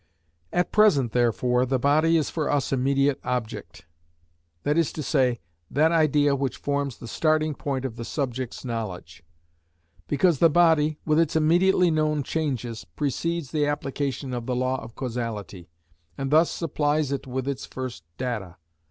At 0.51 0.71
present 0.71 1.11
therefore 1.11 1.63
the 1.63 1.77
body 1.77 2.17
is 2.17 2.31
for 2.31 2.49
us 2.49 2.73
immediate 2.73 3.19
object; 3.23 3.85
that 4.63 4.75
is 4.75 4.91
to 4.93 5.03
say, 5.03 5.41
that 5.69 5.91
idea 5.91 6.35
which 6.35 6.57
forms 6.57 6.97
the 6.97 7.07
starting 7.07 7.53
point 7.53 7.85
of 7.85 7.97
the 7.97 8.03
subject's 8.03 8.65
knowledge; 8.65 9.21
because 10.07 10.39
the 10.39 10.49
body, 10.49 10.97
with 11.05 11.19
its 11.19 11.35
immediately 11.35 11.91
known 11.91 12.23
changes, 12.23 12.83
precedes 12.83 13.51
the 13.51 13.67
application 13.67 14.33
of 14.33 14.47
the 14.47 14.55
law 14.55 14.81
of 14.81 14.95
causality, 14.95 15.69
and 16.17 16.31
thus 16.31 16.49
supplies 16.49 17.11
it 17.11 17.27
with 17.27 17.47
its 17.47 17.67
first 17.67 18.03
data. 18.17 18.57